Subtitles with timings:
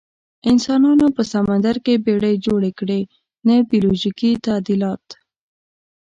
[0.51, 2.99] انسانانو په سمندر کې بیړۍ جوړې کړې،
[3.47, 5.05] نه بیولوژیکي تعدیلات.